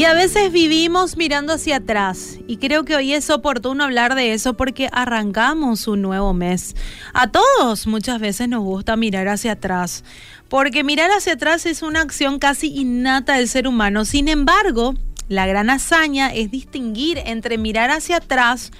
Y 0.00 0.06
a 0.06 0.14
veces 0.14 0.50
vivimos 0.50 1.18
mirando 1.18 1.52
hacia 1.52 1.76
atrás 1.76 2.38
y 2.46 2.56
creo 2.56 2.86
que 2.86 2.96
hoy 2.96 3.12
es 3.12 3.28
oportuno 3.28 3.84
hablar 3.84 4.14
de 4.14 4.32
eso 4.32 4.54
porque 4.54 4.88
arrancamos 4.92 5.86
un 5.88 6.00
nuevo 6.00 6.32
mes. 6.32 6.74
A 7.12 7.30
todos 7.30 7.86
muchas 7.86 8.18
veces 8.18 8.48
nos 8.48 8.62
gusta 8.62 8.96
mirar 8.96 9.28
hacia 9.28 9.52
atrás 9.52 10.02
porque 10.48 10.84
mirar 10.84 11.10
hacia 11.10 11.34
atrás 11.34 11.66
es 11.66 11.82
una 11.82 12.00
acción 12.00 12.38
casi 12.38 12.68
innata 12.68 13.34
del 13.34 13.46
ser 13.46 13.68
humano. 13.68 14.06
Sin 14.06 14.28
embargo, 14.28 14.94
la 15.28 15.46
gran 15.46 15.68
hazaña 15.68 16.32
es 16.32 16.50
distinguir 16.50 17.18
entre 17.26 17.58
mirar 17.58 17.90
hacia 17.90 18.16
atrás 18.16 18.70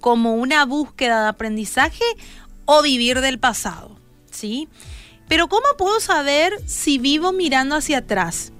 como 0.00 0.34
una 0.34 0.66
búsqueda 0.66 1.22
de 1.22 1.28
aprendizaje 1.30 2.04
o 2.66 2.82
vivir 2.82 3.22
del 3.22 3.38
pasado, 3.38 3.96
¿sí? 4.30 4.68
Pero 5.26 5.48
¿cómo 5.48 5.64
puedo 5.78 6.00
saber 6.00 6.52
si 6.66 6.98
vivo 6.98 7.32
mirando 7.32 7.76
hacia 7.76 7.96
atrás? 7.96 8.52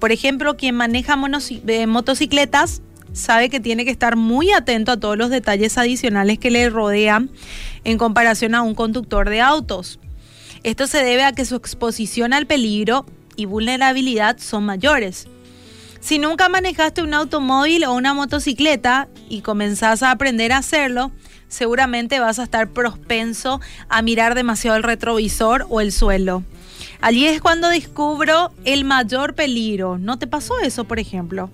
Por 0.00 0.12
ejemplo, 0.12 0.56
quien 0.56 0.74
maneja 0.74 1.16
eh, 1.66 1.86
motocicletas 1.86 2.80
sabe 3.12 3.50
que 3.50 3.60
tiene 3.60 3.84
que 3.84 3.90
estar 3.90 4.16
muy 4.16 4.50
atento 4.50 4.92
a 4.92 4.96
todos 4.96 5.18
los 5.18 5.28
detalles 5.28 5.76
adicionales 5.76 6.38
que 6.38 6.50
le 6.50 6.70
rodean 6.70 7.30
en 7.84 7.98
comparación 7.98 8.54
a 8.54 8.62
un 8.62 8.74
conductor 8.74 9.28
de 9.28 9.42
autos. 9.42 10.00
Esto 10.62 10.86
se 10.86 11.04
debe 11.04 11.24
a 11.24 11.32
que 11.32 11.44
su 11.44 11.54
exposición 11.54 12.32
al 12.32 12.46
peligro 12.46 13.04
y 13.36 13.44
vulnerabilidad 13.44 14.38
son 14.38 14.64
mayores. 14.64 15.28
Si 16.00 16.18
nunca 16.18 16.48
manejaste 16.48 17.02
un 17.02 17.12
automóvil 17.12 17.84
o 17.84 17.92
una 17.92 18.14
motocicleta 18.14 19.08
y 19.28 19.42
comenzás 19.42 20.02
a 20.02 20.12
aprender 20.12 20.52
a 20.52 20.58
hacerlo, 20.58 21.12
seguramente 21.48 22.20
vas 22.20 22.38
a 22.38 22.44
estar 22.44 22.70
propenso 22.70 23.60
a 23.90 24.00
mirar 24.00 24.34
demasiado 24.34 24.78
el 24.78 24.82
retrovisor 24.82 25.66
o 25.68 25.82
el 25.82 25.92
suelo. 25.92 26.42
Allí 27.02 27.26
es 27.26 27.40
cuando 27.40 27.68
descubro 27.68 28.52
el 28.64 28.84
mayor 28.84 29.34
peligro. 29.34 29.96
¿No 29.98 30.18
te 30.18 30.26
pasó 30.26 30.58
eso, 30.60 30.84
por 30.84 30.98
ejemplo? 30.98 31.50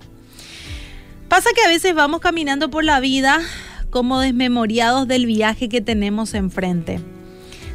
Pasa 1.29 1.51
que 1.55 1.63
a 1.63 1.69
veces 1.69 1.95
vamos 1.95 2.21
caminando 2.21 2.69
por 2.69 2.85
la 2.85 2.99
vida 2.99 3.41
como 3.91 4.21
desmemoriados 4.21 5.07
del 5.07 5.27
viaje 5.27 5.69
que 5.69 5.81
tenemos 5.81 6.35
enfrente. 6.35 7.01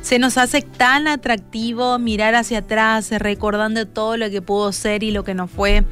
Se 0.01 0.19
nos 0.19 0.37
hace 0.37 0.61
tan 0.61 1.07
atractivo 1.07 1.97
mirar 1.99 2.35
hacia 2.35 2.59
atrás, 2.59 3.09
recordando 3.11 3.87
todo 3.87 4.17
lo 4.17 4.29
que 4.29 4.41
pudo 4.41 4.71
ser 4.73 5.03
y 5.03 5.11
lo 5.11 5.23
que 5.23 5.35
no 5.35 5.47
fue, 5.47 5.85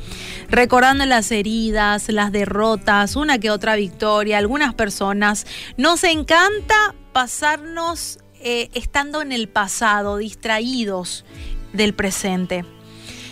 recordando 0.49 1.05
las 1.05 1.31
heridas, 1.31 2.09
las 2.09 2.31
derrotas, 2.31 3.15
una 3.15 3.37
que 3.37 3.51
otra 3.51 3.75
victoria, 3.75 4.39
algunas 4.39 4.73
personas. 4.73 5.45
Nos 5.77 6.03
encanta 6.03 6.95
pasarnos 7.13 8.17
eh, 8.41 8.69
estando 8.73 9.21
en 9.21 9.31
el 9.31 9.47
pasado, 9.47 10.17
distraídos 10.17 11.23
del 11.73 11.93
presente. 11.93 12.65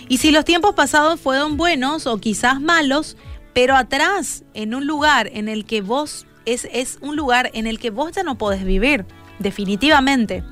Y 0.10 0.18
si 0.18 0.32
los 0.32 0.46
tiempos 0.46 0.74
pasados 0.74 1.20
fueron 1.20 1.58
buenos 1.58 2.08
o 2.08 2.18
quizás 2.18 2.62
malos, 2.62 3.18
pero 3.54 3.76
atrás, 3.76 4.44
en 4.54 4.76
un 4.76 4.88
lugar 4.88 5.30
en 5.34 5.50
el 5.50 5.66
que 5.66 5.82
vos, 5.82 6.26
es, 6.46 6.68
es 6.72 6.98
un 7.02 7.16
lugar 7.16 7.50
en 7.54 7.68
el 7.68 7.80
que 7.80 7.90
vos 7.90 8.12
ya 8.14 8.24
no 8.24 8.38
podés 8.38 8.64
vivir, 8.64 9.06
definitivamente. 9.40 10.44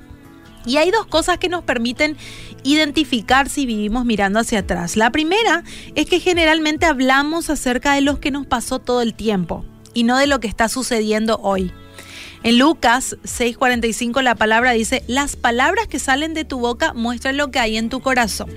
Y 0.66 0.78
hay 0.78 0.92
dos 0.92 1.06
cosas 1.06 1.38
que 1.38 1.48
nos 1.48 1.64
permiten 1.64 2.18
identificar 2.64 3.50
si 3.50 3.66
vivimos 3.66 4.06
mirando 4.06 4.40
hacia 4.40 4.60
atrás. 4.60 4.98
La 4.98 5.12
primera 5.12 5.64
es 5.94 6.08
que 6.08 6.20
generalmente 6.20 6.88
hablamos 6.88 7.50
acerca 7.50 7.94
de 7.94 8.02
lo 8.02 8.20
que 8.20 8.32
nos 8.32 8.48
pasó 8.48 8.80
todo 8.80 9.02
el 9.02 9.14
tiempo 9.14 9.64
y 9.94 10.04
no 10.04 10.18
de 10.18 10.28
lo 10.28 10.40
que 10.40 10.48
está 10.48 10.68
sucediendo 10.68 11.40
hoy. 11.42 11.72
En 12.46 12.60
Lucas 12.60 13.18
6:45 13.24 14.22
la 14.22 14.36
palabra 14.36 14.74
dice, 14.74 15.04
las 15.08 15.36
palabras 15.36 15.88
que 15.88 15.98
salen 15.98 16.36
de 16.36 16.46
tu 16.46 16.60
boca 16.60 16.94
muestran 16.94 17.38
lo 17.38 17.50
que 17.50 17.58
hay 17.58 17.76
en 17.76 17.90
tu 17.90 18.02
corazón. 18.02 18.52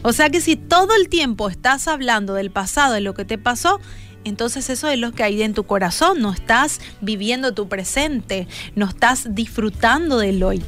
O 0.00 0.14
sea 0.14 0.30
que 0.30 0.40
si 0.40 0.56
todo 0.56 0.94
el 0.94 1.10
tiempo 1.10 1.50
estás 1.50 1.88
hablando 1.88 2.32
del 2.32 2.50
pasado, 2.50 2.94
de 2.94 3.02
lo 3.02 3.12
que 3.12 3.26
te 3.26 3.36
pasó, 3.36 3.80
entonces 4.24 4.70
eso 4.70 4.88
es 4.88 4.98
lo 4.98 5.12
que 5.12 5.24
hay 5.24 5.42
en 5.42 5.52
tu 5.52 5.64
corazón, 5.64 6.22
no 6.22 6.32
estás 6.32 6.80
viviendo 7.02 7.52
tu 7.52 7.68
presente, 7.68 8.48
no 8.74 8.86
estás 8.86 9.34
disfrutando 9.34 10.16
del 10.16 10.42
hoy. 10.42 10.62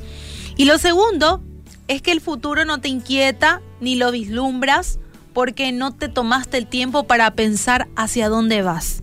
Y 0.59 0.67
lo 0.67 0.77
segundo 0.77 1.43
es 1.89 2.03
que 2.03 2.13
el 2.13 2.21
futuro 2.21 2.67
no 2.67 2.79
te 2.79 2.89
inquieta 2.89 3.63
ni 3.81 3.95
lo 3.95 4.13
vislumbras 4.13 4.99
porque 5.33 5.73
no 5.73 5.95
te 5.95 6.11
tomaste 6.11 6.59
el 6.59 6.67
tiempo 6.67 7.05
para 7.05 7.31
pensar 7.31 7.89
hacia 7.97 8.29
dónde 8.29 8.61
vas. 8.61 9.03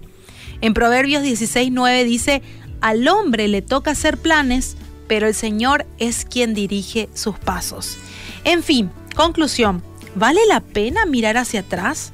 En 0.61 0.75
Proverbios 0.75 1.23
16:9 1.23 2.03
dice, 2.03 2.43
al 2.81 3.07
hombre 3.07 3.47
le 3.47 3.61
toca 3.61 3.91
hacer 3.91 4.17
planes, 4.17 4.77
pero 5.07 5.27
el 5.27 5.33
Señor 5.33 5.85
es 5.99 6.25
quien 6.25 6.53
dirige 6.53 7.09
sus 7.13 7.37
pasos. 7.39 7.97
En 8.43 8.63
fin, 8.63 8.91
conclusión, 9.15 9.83
¿vale 10.15 10.41
la 10.47 10.59
pena 10.59 11.05
mirar 11.05 11.37
hacia 11.37 11.61
atrás? 11.61 12.13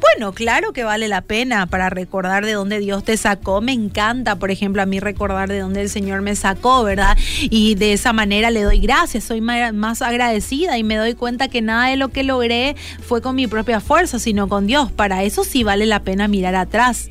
Bueno, 0.00 0.32
claro 0.32 0.72
que 0.72 0.84
vale 0.84 1.08
la 1.08 1.22
pena 1.22 1.66
para 1.66 1.90
recordar 1.90 2.46
de 2.46 2.52
dónde 2.52 2.78
Dios 2.78 3.02
te 3.02 3.16
sacó. 3.16 3.60
Me 3.60 3.72
encanta, 3.72 4.36
por 4.36 4.52
ejemplo, 4.52 4.80
a 4.80 4.86
mí 4.86 5.00
recordar 5.00 5.48
de 5.48 5.58
dónde 5.58 5.80
el 5.80 5.90
Señor 5.90 6.22
me 6.22 6.36
sacó, 6.36 6.84
¿verdad? 6.84 7.18
Y 7.42 7.74
de 7.74 7.94
esa 7.94 8.12
manera 8.12 8.52
le 8.52 8.62
doy 8.62 8.78
gracias, 8.78 9.24
soy 9.24 9.40
más 9.40 10.00
agradecida 10.00 10.78
y 10.78 10.84
me 10.84 10.96
doy 10.96 11.14
cuenta 11.14 11.48
que 11.48 11.62
nada 11.62 11.88
de 11.88 11.96
lo 11.96 12.10
que 12.10 12.22
logré 12.22 12.76
fue 13.00 13.20
con 13.20 13.34
mi 13.34 13.48
propia 13.48 13.80
fuerza, 13.80 14.20
sino 14.20 14.48
con 14.48 14.68
Dios. 14.68 14.92
Para 14.92 15.24
eso 15.24 15.42
sí 15.42 15.64
vale 15.64 15.84
la 15.84 16.04
pena 16.04 16.28
mirar 16.28 16.54
atrás. 16.54 17.08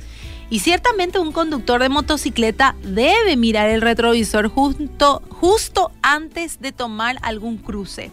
Y 0.50 0.60
ciertamente 0.60 1.20
un 1.20 1.32
conductor 1.32 1.82
de 1.82 1.90
motocicleta 1.90 2.76
debe 2.84 3.36
mirar 3.36 3.70
el 3.70 3.82
retrovisor 3.82 4.48
justo, 4.48 5.22
justo 5.30 5.92
antes 6.02 6.62
de 6.62 6.72
tomar 6.72 7.18
algún 7.22 7.58
cruce. 7.58 8.12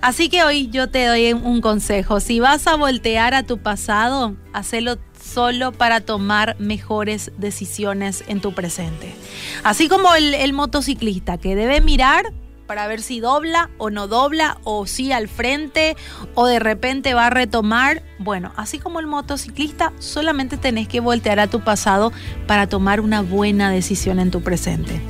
Así 0.00 0.30
que 0.30 0.42
hoy 0.44 0.68
yo 0.70 0.88
te 0.88 1.04
doy 1.04 1.34
un 1.34 1.60
consejo. 1.60 2.20
Si 2.20 2.40
vas 2.40 2.66
a 2.66 2.76
voltear 2.76 3.34
a 3.34 3.42
tu 3.42 3.58
pasado, 3.58 4.34
hacelo 4.54 4.96
solo 5.22 5.72
para 5.72 6.00
tomar 6.00 6.58
mejores 6.58 7.32
decisiones 7.36 8.24
en 8.26 8.40
tu 8.40 8.54
presente. 8.54 9.14
Así 9.62 9.88
como 9.88 10.14
el, 10.14 10.32
el 10.32 10.54
motociclista 10.54 11.36
que 11.36 11.54
debe 11.54 11.82
mirar 11.82 12.32
para 12.70 12.86
ver 12.86 13.02
si 13.02 13.18
dobla 13.18 13.68
o 13.78 13.90
no 13.90 14.06
dobla, 14.06 14.58
o 14.62 14.86
si 14.86 15.10
al 15.10 15.26
frente, 15.26 15.96
o 16.34 16.46
de 16.46 16.60
repente 16.60 17.14
va 17.14 17.26
a 17.26 17.30
retomar. 17.30 18.04
Bueno, 18.20 18.52
así 18.54 18.78
como 18.78 19.00
el 19.00 19.08
motociclista, 19.08 19.92
solamente 19.98 20.56
tenés 20.56 20.86
que 20.86 21.00
voltear 21.00 21.40
a 21.40 21.48
tu 21.48 21.62
pasado 21.62 22.12
para 22.46 22.68
tomar 22.68 23.00
una 23.00 23.22
buena 23.22 23.72
decisión 23.72 24.20
en 24.20 24.30
tu 24.30 24.40
presente. 24.42 25.00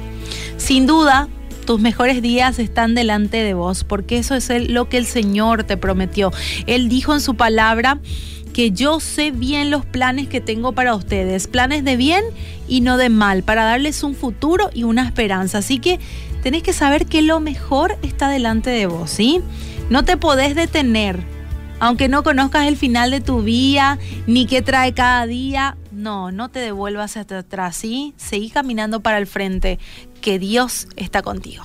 Sin 0.57 0.87
duda, 0.87 1.29
tus 1.67 1.79
mejores 1.83 2.23
días 2.23 2.59
están 2.59 2.95
delante 2.95 3.43
de 3.43 3.53
vos, 3.53 3.85
porque 3.85 4.17
eso 4.17 4.35
es 4.37 4.49
lo 4.71 4.89
que 4.89 4.97
el 4.97 5.05
Señor 5.05 5.65
te 5.65 5.77
prometió. 5.77 6.33
Él 6.67 6.89
dijo 6.89 7.13
en 7.13 7.21
su 7.21 7.35
palabra 7.35 7.99
que 8.55 8.71
yo 8.71 9.01
sé 9.01 9.33
bien 9.33 9.71
los 9.71 9.85
planes 9.85 10.29
que 10.29 10.41
tengo 10.41 10.73
para 10.73 10.95
ustedes, 10.95 11.47
planes 11.47 11.85
de 11.85 11.97
bien 11.97 12.25
y 12.69 12.81
no 12.81 12.97
de 12.97 13.11
mal, 13.11 13.43
para 13.43 13.65
darles 13.65 14.03
un 14.03 14.15
futuro 14.15 14.71
y 14.73 14.85
una 14.85 15.05
esperanza. 15.05 15.59
Así 15.59 15.79
que 15.79 16.01
tenés 16.43 16.63
que 16.63 16.73
saber 16.73 17.07
que 17.07 17.23
lo 17.23 17.41
mejor 17.41 17.99
está 18.03 18.29
delante 18.29 18.71
de 18.71 18.87
vos, 18.87 19.11
¿sí? 19.11 19.41
No 19.89 20.05
te 20.05 20.17
podés 20.17 20.55
detener. 20.55 21.21
Aunque 21.81 22.09
no 22.09 22.23
conozcas 22.23 22.67
el 22.67 22.77
final 22.77 23.11
de 23.11 23.21
tu 23.21 23.43
vida, 23.43 23.99
ni 24.27 24.47
qué 24.47 24.61
trae 24.61 24.93
cada 24.93 25.27
día, 25.27 25.77
no, 25.93 26.31
no 26.31 26.51
te 26.51 26.59
devuelvas 26.59 27.17
hacia 27.17 27.39
atrás, 27.39 27.77
¿sí? 27.77 28.13
Seguí 28.17 28.51
caminando 28.51 29.01
para 29.01 29.19
el 29.19 29.27
frente, 29.27 29.79
que 30.21 30.39
Dios 30.39 30.89
está 30.97 31.23
contigo. 31.23 31.65